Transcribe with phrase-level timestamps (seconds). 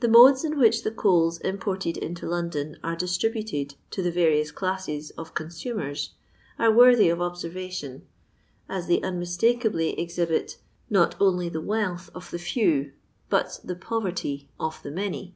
[0.00, 5.10] The modes in which the coals imported into London are distributed to the various classes
[5.12, 6.12] of consumers
[6.58, 8.06] are worthy of observation,
[8.68, 10.58] as they un mistakably exhibit
[10.90, 12.92] not only the wealth of the few,
[13.30, 15.34] but the poverty of the many.